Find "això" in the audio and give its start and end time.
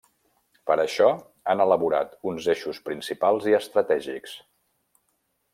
0.83-1.09